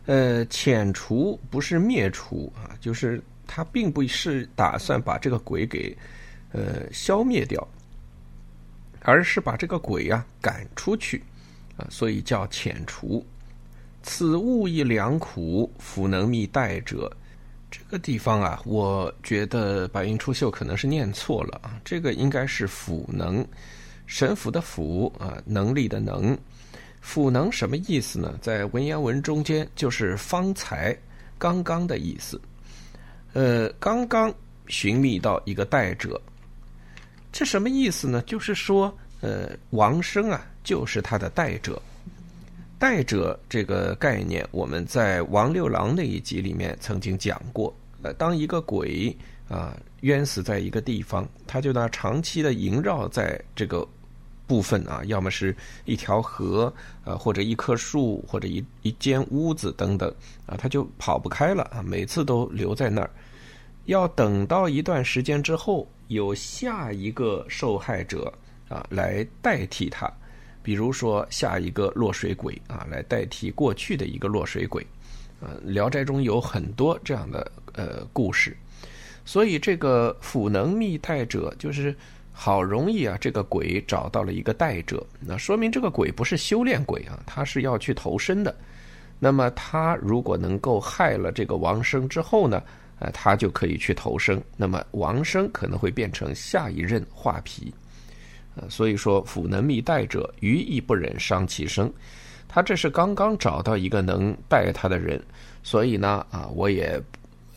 [0.05, 5.97] 呃，遣除不是灭除啊，就是他并不是打算把这个鬼给
[6.53, 7.67] 呃消灭掉，
[9.03, 11.21] 而是把这个鬼呀赶出去
[11.77, 13.27] 啊，所以叫遣除。
[14.05, 17.11] 此物亦良苦，弗能觅待者。
[17.79, 23.47] 这个地方啊，我觉得白云出岫可能是念错了啊，这个应该是辅能，
[24.07, 26.37] 神府的辅啊，能力的能。
[27.03, 28.37] 辅能什么意思呢？
[28.41, 30.97] 在文言文中间就是方才、
[31.37, 32.41] 刚刚的意思。
[33.35, 34.33] 呃，刚刚
[34.69, 36.19] 寻觅到一个代者，
[37.31, 38.23] 这什么意思呢？
[38.23, 41.81] 就是说，呃，王生啊，就是他的代者。
[42.87, 47.75] 代者这个概念，我们在王六郎那一集里面曾经讲过。
[48.01, 49.13] 呃，当一个鬼
[49.49, 53.85] 啊冤死在一个地方，他就呢长期的萦绕在这个。
[54.47, 56.73] 部分啊，要么是一条河，
[57.03, 60.09] 呃，或者一棵树，或者一一间屋子等等，
[60.47, 63.11] 啊，他就跑不开了啊，每次都留在那儿，
[63.87, 68.33] 要等到一段时间之后，有下一个受害者
[68.69, 70.09] 啊来代替他，
[70.67, 74.85] 比如说下一个落水鬼啊来代替过去的一个落水鬼，
[75.39, 78.57] 呃，《聊斋》中有很多这样的呃故事，
[79.25, 81.95] 所以这个辅能密代者就是。
[82.39, 88.55] 好容易啊，这个鬼找到了一个代者，那说明这个鬼不是修炼鬼啊，他是要去投身的。
[89.19, 92.63] 那么他如果能够害了这个王生之后呢，
[92.99, 94.39] 呃，他就可以去投生。
[94.55, 97.73] 那么王生可能会变成下一任画皮，
[98.69, 101.93] 所以说辅能密代者，余亦不忍伤其生。
[102.49, 105.23] 他这是刚刚找到一个能带他的人，
[105.63, 107.01] 所以呢，啊，我也。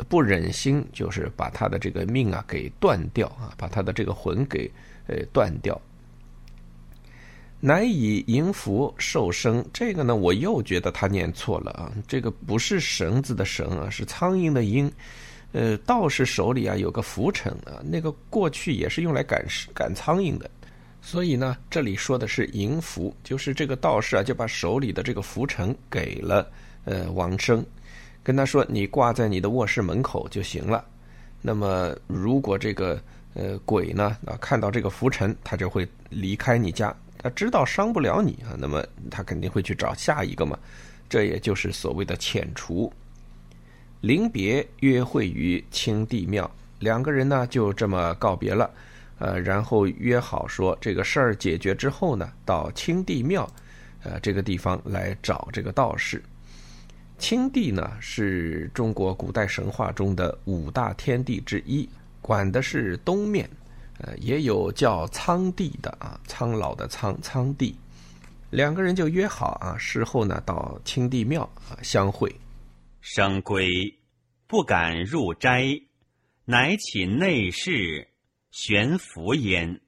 [0.08, 4.72] 不忍心，就是把他的这个命啊给断掉啊，把他的这个魂给
[5.08, 5.78] 呃断掉。
[7.60, 14.90] 乃以银符受生，这个呢我又觉得他念错了啊，这个不是绳子的绳啊，是苍蝇的蝇。
[15.52, 20.50] 呃，道士手里啊有个拂尘啊，那个过去也是用来赶赶苍蝇的，
[21.02, 26.48] 所以呢这里说的是银符，就是这个道士啊就把手里的这个拂尘给了
[26.86, 27.66] 呃王生。
[28.22, 30.86] 跟他说：“你挂在你的卧室门口就行了。
[31.42, 33.02] 那么，如果这个
[33.34, 36.96] 呃鬼呢啊看到这个浮尘，他就会离开你家。
[37.18, 40.60] 他知道伤不了你啊，那么他肯定会去找下一个嘛。
[41.08, 42.92] 这也就是所谓的遣除。
[44.02, 48.70] 临别约会于清帝庙，两个人呢就这么告别了。
[49.20, 53.48] 呃，然后约好说这个事儿解决之后呢，到青帝庙，
[54.02, 56.24] 呃这个地方来找这个道士。”
[57.20, 61.88] 青帝呢是中国古代神话中的五大天帝之一，
[62.22, 63.50] 管的是东面，
[63.98, 67.76] 呃，也有叫苍帝的啊，苍老的苍苍帝。
[68.50, 72.34] 两个人就约好啊，事后呢到青帝庙啊相会。
[73.02, 73.70] 生归
[74.48, 75.66] 不敢入斋，
[76.46, 78.08] 乃请内侍
[78.52, 79.82] 悬浮焉。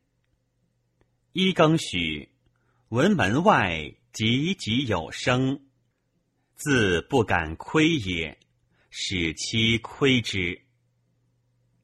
[1.34, 2.30] 一更许，
[2.90, 5.62] 闻门外急急有声。
[6.56, 8.38] 自不敢窥也，
[8.90, 10.62] 使其窥之。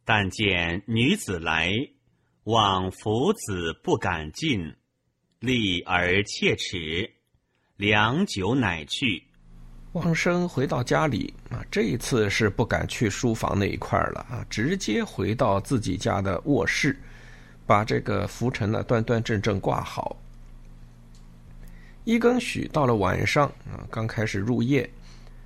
[0.06, 1.74] 但见女子来，
[2.44, 4.76] 往夫子不敢进，
[5.40, 7.16] 立而切齿。
[7.76, 9.27] 良久乃去。
[9.93, 16.95] 王生回到家里啊，这一次是不敢去书房那一块了啊，直接回到自己家的卧室，
[17.65, 20.15] 把这个拂尘呢端端正正挂好。
[22.04, 24.88] 一更许到了晚上啊，刚开始入夜，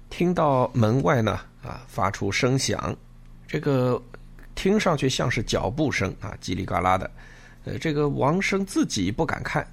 [0.10, 2.96] 听到门外呢啊发出声响，
[3.48, 4.02] 这个
[4.54, 7.10] 听上去像是脚步声啊，叽里嘎啦的。
[7.64, 9.66] 呃，这个王生自己不敢看，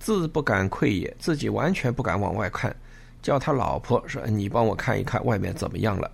[0.00, 2.74] 自不敢窥也，自己完全不敢往外看，
[3.26, 6.08] 叫他老婆说：“你帮我看一看外面怎么样了。”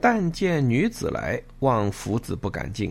[0.00, 2.90] 但见女子来，望夫子不敢进。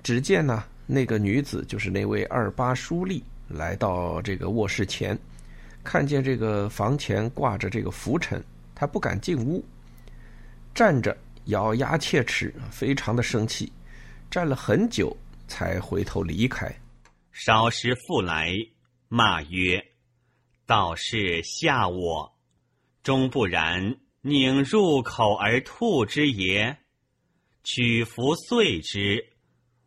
[0.00, 5.18] 只见呢，那个女子就是那位二八书吏，来到这个卧室前，
[5.82, 8.40] 看见这个房前挂着这个拂尘，
[8.76, 9.64] 他不敢进屋，
[10.72, 13.72] 站着咬牙切齿，非常的生气，
[14.30, 15.16] 站了很久
[15.48, 16.72] 才回头离开。
[17.32, 18.52] 少时复来，
[19.08, 19.84] 骂曰
[20.64, 22.31] ：“道士吓我，
[23.02, 26.78] 终不然。”宁入口而吐之也，
[27.64, 29.32] 取服碎之，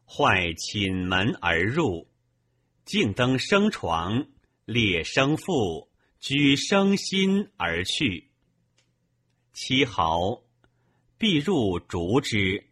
[0.05, 2.09] 坏寝门而入，
[2.83, 4.27] 径登生床，
[4.65, 8.29] 列生父，居生心而去。
[9.53, 10.41] 七毫，
[11.17, 12.67] 必入竹之，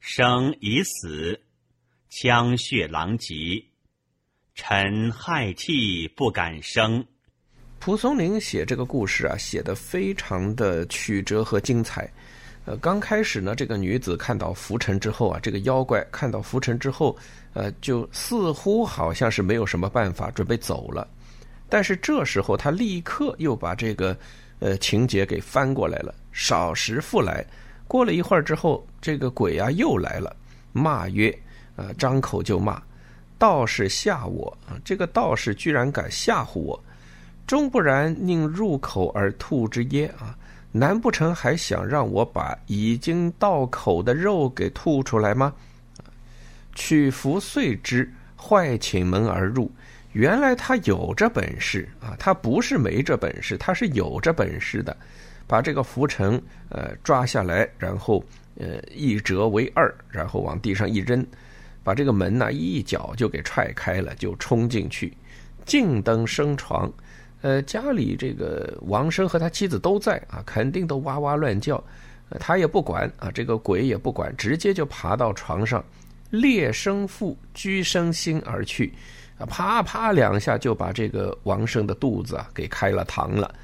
[0.00, 1.44] 生已死，
[2.08, 3.66] 枪血狼藉，
[4.56, 7.06] 臣害涕不敢生。
[7.84, 12.10] 蒲松龄写这个故事啊，写的非常的曲折和精彩。
[12.64, 17.14] 呃，刚开始呢，这个女子看到浮尘之后啊，这个妖怪看到浮尘之后，
[17.52, 21.06] 呃，就似乎好像是没有什么办法，准备走了。
[21.68, 24.16] 但是这时候，他立刻又把这个
[24.60, 26.14] 呃情节给翻过来了。
[26.32, 27.44] 少时复来，
[27.86, 30.34] 过了一会儿之后，这个鬼啊又来了，
[30.72, 31.38] 骂曰
[31.76, 32.82] ：“呃，张口就骂，
[33.38, 34.72] 道士吓我啊！
[34.82, 36.82] 这个道士居然敢吓唬我！”
[37.46, 40.06] 终不然，宁入口而吐之耶？
[40.18, 40.36] 啊，
[40.72, 45.52] 难不成还想让我把已经到口的肉给吐出来吗？
[46.74, 49.70] 取服遂之，坏寝门而入。
[50.12, 52.16] 原来他有这本事啊！
[52.18, 54.96] 他不是没这本事，他是有这本事的。
[55.46, 58.24] 把这个浮尘呃抓下来，然后
[58.56, 61.24] 呃一折为二，然后往地上一扔，
[61.82, 65.12] 把这个门呢一脚就给踹开了，就冲进去，
[65.66, 66.90] 径登升床。
[67.44, 71.82] 呃，家里这个王生和他妻子都在啊，肯定都哇哇乱叫，
[72.40, 75.84] 他也不管啊，这个鬼也不管，直接就爬到床上，
[76.30, 78.90] 裂生腹，居生心而去，
[79.36, 83.54] 啊，啪啪两下就把这个王生的肚子啊给开了膛了，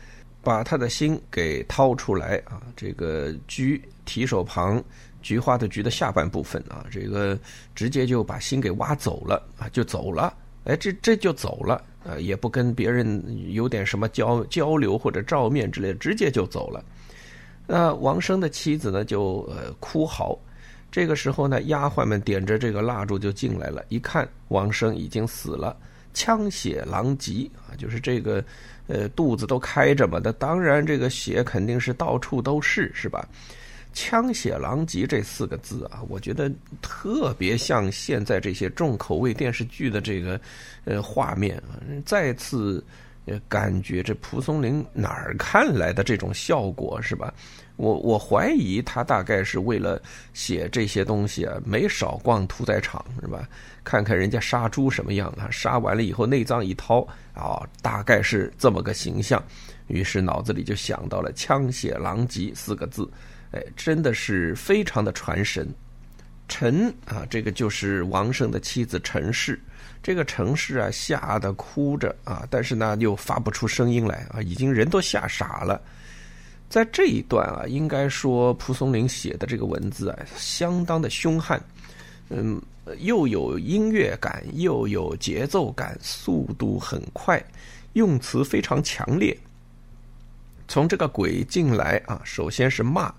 [0.42, 4.84] 把他的心给掏出来啊，这个菊提手旁
[5.22, 7.38] 菊花的菊的下半部分啊，这个
[7.74, 11.82] 直接就把心给挖走了啊，就走了，哎，这这就走了。
[12.02, 16.82] 呃，也不跟别人有点什么交交流或者照面之类，直接就走了。
[17.66, 20.38] 那王生的妻子呢，就呃哭嚎。
[20.90, 25.76] 这个时候呢，丫鬟们点着这个蜡烛就进来了，一看王生已经死了，
[26.14, 28.42] 枪血狼藉啊，就是这个
[28.86, 33.28] 呃肚子都开着嘛，那当然这个血肯定是到处都是，是吧？
[33.92, 36.50] 枪血狼藉这四个字啊，我觉得
[36.80, 40.40] 特别像现在这些重口味电视剧的这个
[40.84, 41.62] 呃画面，
[42.04, 42.84] 再次
[43.26, 47.32] 呃感觉这蒲松龄哪儿看来的这种效果是吧？
[47.76, 50.00] 我我怀疑他大概是为了
[50.34, 53.48] 写这些东西啊，没少逛屠宰场是吧？
[53.82, 57.00] 看看人家杀猪什么样啊，杀完了以后内脏一掏
[57.32, 59.42] 啊，大概是这么个形象，
[59.86, 63.10] 于是脑子里就想到了“枪血狼藉”四个字。
[63.52, 65.68] 哎，真的是非常的传神。
[66.48, 69.60] 陈啊，这个就是王生的妻子陈氏。
[70.02, 75.80] 这个陈氏啊，吓得哭着啊，但是呢，又发不出声音来啊，已经人都吓傻了。
[76.68, 81.60] 在这一段啊，应该说蒲松龄写的这个文字啊，相当的凶悍。
[82.30, 82.60] 嗯，
[82.98, 87.44] 又有音乐感，又有节奏感，速度很快，
[87.92, 89.36] 用词非常强烈。
[90.66, 93.12] 从这个鬼进来啊，首先是骂。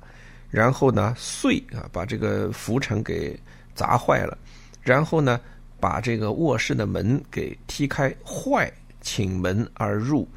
[0.51, 3.39] 然后呢，碎啊，把这个浮尘给
[3.73, 4.37] 砸坏了，
[4.81, 5.39] 然后呢，
[5.79, 10.27] 把这个卧室的门给踢开，坏请门而入，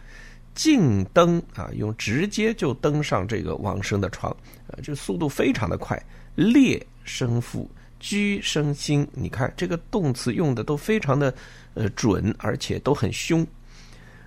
[0.55, 4.31] 进登啊，用直接就登上这个王生的床，
[4.69, 6.01] 啊，这速度非常的快，
[6.37, 11.35] 裂生腹，居生心，你看这个动词用的都非常的
[11.75, 13.45] 呃准，而且都很凶。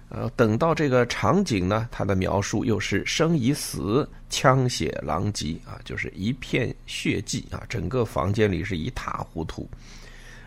[0.10, 9.70] 呃，等到这个场景呢，他的描述又是生已死，枪血狼藉啊，就是一片血迹啊，整个房间里是一塌糊涂。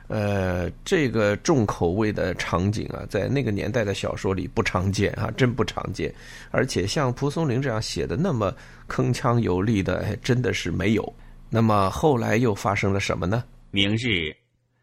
[0.08, 6.12] 呃，这个重口味的场景啊，在那个年代的小说里不常见啊，真不常见。
[6.50, 8.52] 而且像蒲松龄这样写的那么
[8.88, 11.14] 铿锵有力的，真的是没有。
[11.48, 13.44] 那么后来又发生了什么呢？
[13.70, 14.34] 明日，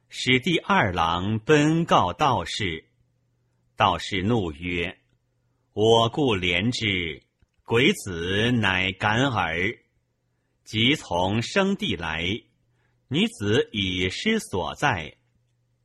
[0.07, 2.86] 史第二郎奔告道士。
[3.77, 4.97] 道士怒曰
[5.73, 7.21] ：“我故怜之，
[7.63, 9.77] 鬼子乃敢耳。”
[10.65, 12.23] 即从生地来，
[13.07, 15.17] 女子已失所在，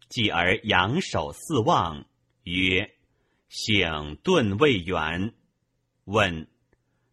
[0.09, 2.07] 继而仰首四望，
[2.45, 2.95] 曰
[3.51, 5.34] ：“醒顿未远，
[6.05, 6.49] 问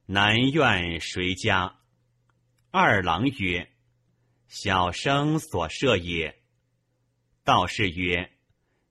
[0.05, 1.75] 南院谁家？
[2.71, 3.69] 二郎曰
[4.47, 6.39] ：“小生所设也。”
[7.43, 8.31] 道士曰：“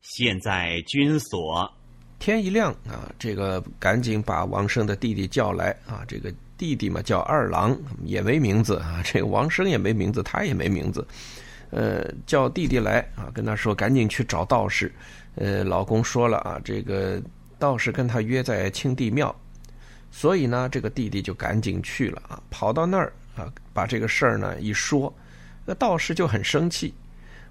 [0.02, 1.74] 现在君所。”
[2.18, 6.04] 天一亮啊，这个赶紧把王生的弟弟叫来啊。
[6.08, 9.00] 这个弟弟嘛叫二郎，也没名字啊。
[9.04, 11.06] 这个王生也没名字，他也没名字。
[11.70, 14.92] 呃，叫弟弟来啊，跟他说赶紧去找道士。
[15.36, 17.22] 呃，老公说了啊，这个
[17.56, 19.34] 道士跟他约在清帝庙，
[20.10, 25.14] 所以呢，这个弟弟就赶紧去了啊，跑到那儿啊，把这个事儿呢一说，
[25.64, 26.92] 那道士就很生气。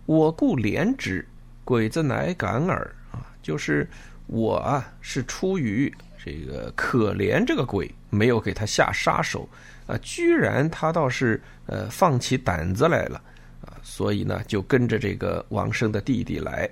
[0.05, 1.25] 我故怜之，
[1.63, 3.87] 鬼子乃敢耳啊，就是。
[4.27, 9.47] 我啊，是出于这个可怜这个鬼，没有给他下杀手，
[9.85, 13.21] 啊，居然他倒是呃放起胆子来了，
[13.61, 16.69] 啊，所以呢就跟着这个王生的弟弟来。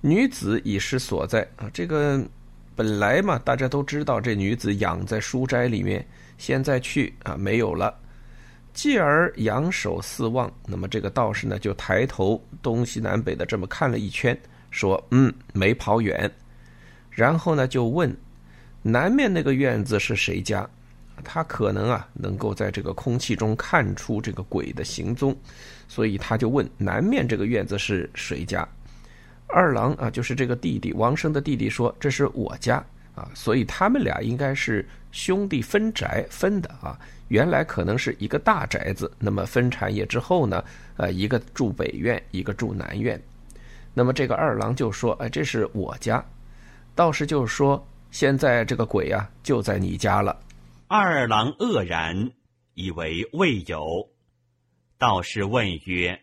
[0.00, 2.24] 女子已失所在啊，这个
[2.74, 6.04] 本来嘛大家都知道这女子养在书斋里面，
[6.38, 7.92] 现在去啊没有了。
[8.72, 14.36] 继而仰首四望，那么这个道士呢就抬头东西南北的这么看了一圈，
[14.70, 16.30] 说：“嗯，没跑远。”
[17.12, 18.14] 然后呢，就问
[18.82, 20.68] 南面那个院子是谁家？
[21.22, 25.36] 他可能啊，能够在这个空气中看出这个鬼的行踪，
[25.86, 28.66] 所以他就问南面这个院子是谁家？
[29.46, 32.84] 二郎啊，就是这个弟弟王生的弟弟说这是我家
[33.14, 36.98] 啊，所以他们俩应该是兄弟分宅分的啊。
[37.28, 40.64] 原来可能是一个大宅子，那么分产业之后呢，
[40.96, 43.20] 呃，一个住北院，一个住南院。
[43.94, 46.24] 那么这个二郎就说，哎，这是我家。
[46.94, 50.38] 道士就说：“现在这个鬼呀，就在你家了。”
[50.88, 52.32] 二郎愕然，
[52.74, 54.10] 以为未有。
[54.98, 56.22] 道士问曰：“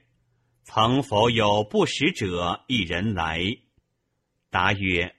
[0.63, 3.41] 曾否有不识者一人来？”
[4.51, 5.15] 答曰：“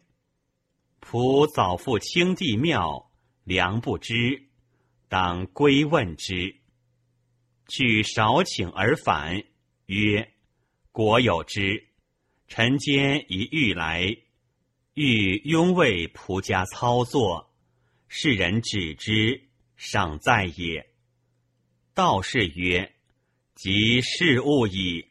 [1.02, 3.10] 仆早赴清帝庙，
[3.42, 4.48] 良不知，
[5.08, 6.54] 当归问之。
[7.66, 9.42] 去少请而返，
[9.86, 10.32] 曰
[10.92, 11.88] ：‘国有之，
[12.46, 14.06] 臣间一欲来。’”
[15.02, 17.48] 欲拥为仆家操作，
[18.06, 19.40] 世人指之，
[19.74, 20.84] 尚在也。
[21.94, 22.86] 道士曰
[23.56, 25.02] ：“即事物矣。”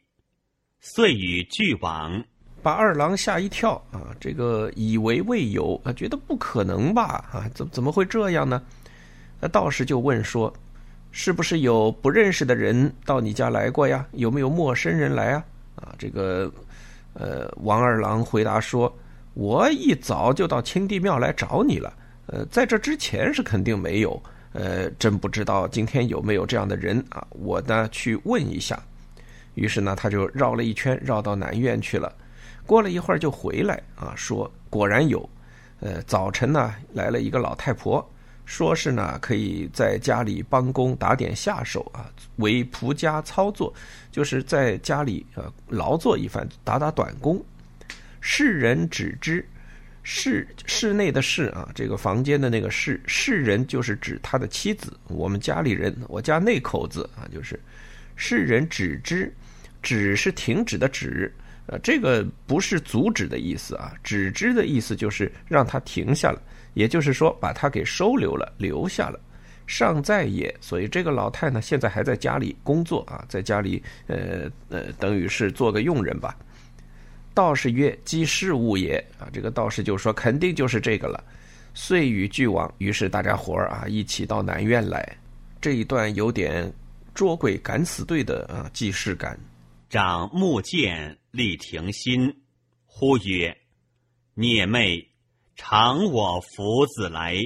[0.78, 2.24] 遂与俱往，
[2.62, 4.14] 把二郎吓一跳啊！
[4.20, 7.28] 这个以为未有啊，觉得不可能吧？
[7.32, 8.62] 啊，怎怎么会这样呢？
[9.40, 10.54] 那道士就问说
[11.10, 14.06] ：“是不是有不认识的人到你家来过呀？
[14.12, 16.48] 有没有陌生人来啊？”啊，这个
[17.12, 18.96] 呃，王二郎回答说。
[19.34, 21.92] 我一早就到清帝庙来找你了，
[22.26, 24.20] 呃，在这之前是肯定没有，
[24.52, 27.24] 呃，真不知道今天有没有这样的人啊。
[27.30, 28.82] 我呢去问一下，
[29.54, 32.12] 于是呢他就绕了一圈，绕到南院去了。
[32.66, 35.28] 过了一会儿就回来啊，说果然有，
[35.80, 38.04] 呃，早晨呢来了一个老太婆，
[38.44, 43.72] 说是呢可以在家里帮工打点下手啊，为仆家操作，
[44.10, 47.40] 就是在家里呃劳作一番，打打短工。
[48.20, 49.44] 世人只知
[50.02, 54.92] 室室内的室啊，这个房间的那个室，世人就是指他的妻子。
[55.08, 57.58] 我们家里人，我家那口子啊，就是
[58.16, 59.32] 世人只知，
[59.82, 61.32] 止是停止的止，
[61.66, 66.40] 呃，这个不是阻止的意思啊，止之的意思就是让他停下了，
[66.74, 69.20] 也就是说把他给收留了，留下了。
[69.66, 76.36] 尚在也，所以这个老太呢，现在还在家里工作啊，在家里呃呃，等于是做个佣人吧。
[77.32, 81.22] 道士曰：“即事物也啊！”这个道士就说：“肯定就是这个了。”
[81.72, 85.16] 遂与俱往，于是大家伙儿啊一起到南院来。
[85.60, 86.70] 这一段有点
[87.14, 89.38] 捉鬼敢死队的啊既视感。
[89.88, 92.42] 长木剑立庭心，
[92.86, 93.56] 呼曰
[94.34, 95.08] ：“孽妹，
[95.54, 97.36] 偿我福子来！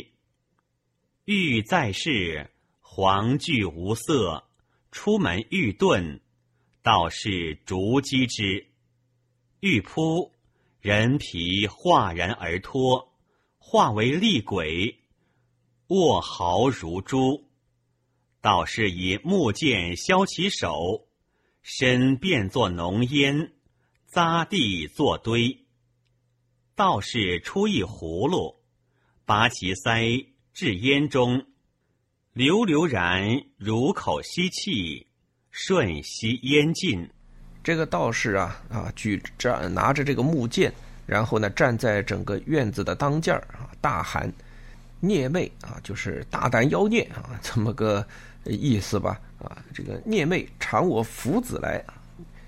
[1.26, 4.42] 欲在世，黄具无色，
[4.90, 6.20] 出门欲遁，
[6.82, 8.66] 道士逐击之。”
[9.66, 10.30] 欲扑，
[10.82, 13.14] 人皮化然而脱，
[13.56, 14.98] 化为厉鬼，
[15.86, 17.48] 卧毫如珠。
[18.42, 21.06] 道士以木剑削其手，
[21.62, 23.54] 身变作浓烟，
[24.12, 25.64] 匝地作堆。
[26.74, 28.56] 道士出一葫芦，
[29.24, 31.46] 拔其腮至烟中，
[32.34, 35.06] 流流然如口吸气，
[35.50, 37.08] 瞬吸烟尽。
[37.64, 40.70] 这个道士啊啊，举着拿着这个木剑，
[41.06, 44.30] 然后呢站在整个院子的当间儿啊，大喊
[45.00, 48.06] ：“孽妹啊，就是大胆妖孽啊，这么个
[48.44, 49.18] 意思吧？
[49.42, 51.82] 啊，这个孽妹偿我福子来。”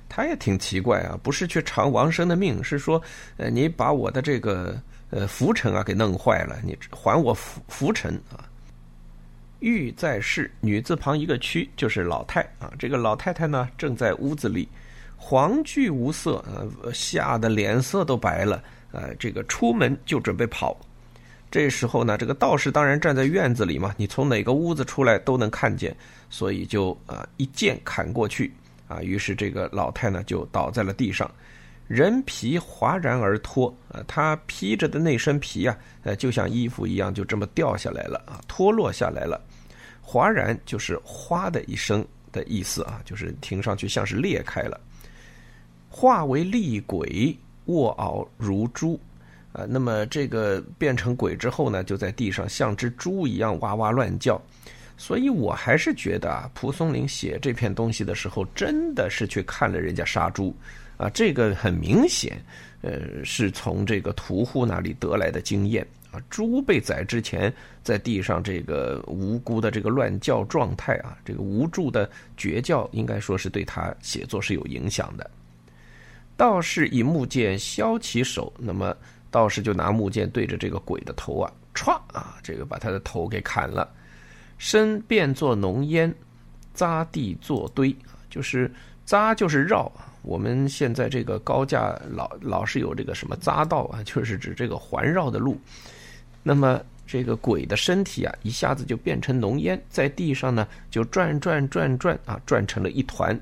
[0.09, 3.03] 他也挺奇怪啊，不是去偿王生的命，是说，
[3.37, 8.45] 呃，你把我的这个呃浮尘啊给弄坏了，你还我浮浮尘啊。
[9.59, 12.73] 玉在室，女字旁一个屈，就是老太啊。
[12.79, 14.69] 这个老太太呢，正在屋子里，
[15.17, 16.45] 黄惧无色，
[16.83, 18.63] 呃，吓得脸色都白了，
[18.93, 20.77] 呃，这个出门就准备跑。
[21.51, 25.97] 这时候呢，这个道士当然站在院子里嘛，你从哪个屋子出来都能看见，
[26.29, 28.53] 所以就啊一剑砍过去，
[28.89, 31.31] 啊，于是这个老太呢就倒在了地上，
[31.87, 39.41] 人皮哗然而脱，啊，她披着的那身皮啊，呃，就像衣服一样，就这么掉下来了啊，脱落下来了。
[40.03, 44.81] 哗然就是哗的一声的意思啊，就是听上去像是裂开了。
[45.99, 47.35] 化为厉鬼，
[47.65, 49.01] 卧嗷如猪，
[49.55, 54.39] 啊，那么这个变成鬼之后呢，就在地上像只猪一样哇哇乱叫。
[54.99, 60.55] 所以我还是觉得啊，蒲松龄写这篇东西的时候，真的是去看了人家杀猪，
[60.99, 62.37] 啊，这个很明显，
[62.83, 65.83] 呃，是从这个屠户那里得来的经验。
[66.11, 67.51] 啊猪被宰之前，
[67.83, 75.31] 在地上这个无辜的这个乱叫状态啊，这个无助的绝叫，应该说是对他写作是有影响的。
[76.37, 78.95] 道士以木剑削其手，那么
[79.31, 83.89] 道士就拿木剑对着这个鬼的头啊，歘啊，这个把他的头给砍了，
[84.59, 86.15] 身变作浓烟，
[86.75, 87.95] 扎地作堆，
[88.29, 88.71] 就是
[89.05, 89.91] 扎就是绕。
[90.23, 95.57] 我们现在这个高架老老是有这个什么匝道啊，就是指这个环绕的路。
[96.43, 103.39] 那么这个鬼的身体啊，一下子就变成浓烟，在地上呢就转转转转啊，转成了一团。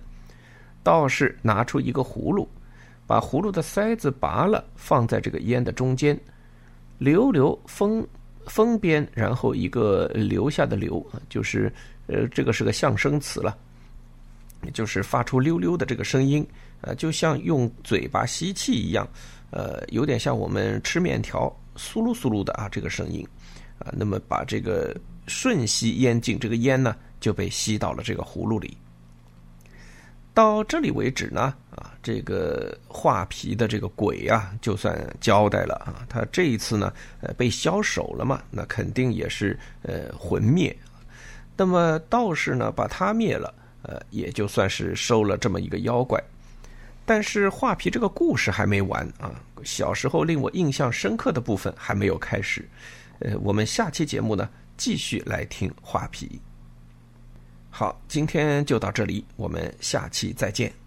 [0.82, 2.46] 道士拿出一个葫芦，
[3.06, 6.18] 把葫芦的塞子拔了，放在这个烟的中间，
[6.98, 8.06] 流流风
[8.46, 11.72] 风边，然后一个留下的流啊，就是
[12.06, 13.56] 呃，这个是个象声词了，
[14.72, 16.46] 就是发出溜溜的这个声音，
[16.80, 19.06] 呃，就像用嘴巴吸气一样，
[19.50, 21.54] 呃，有点像我们吃面条。
[21.76, 23.26] 苏噜苏噜的啊，这个声音，
[23.80, 24.96] 啊，那么把这个
[25.26, 28.76] 瞬吸烟进，这个烟呢就被吸到了这个葫芦里。
[30.34, 40.76] 到这里为止呢，啊，这个画皮的这个鬼啊，就算交代了啊，他这一次呢，呃，被消手了嘛，那肯定也是呃魂灭。
[41.56, 46.20] 那么道士呢，把他灭了，呃，也就算是收了这么一个妖怪。
[47.06, 49.40] 但是画皮这个故事还没完啊！
[49.62, 52.68] 小时候令我印象深刻的部分还没有开始，
[53.20, 56.40] 呃，我们下期节目呢继续来听画皮。
[57.76, 60.83] 好，今天就到这里，我们下期再见。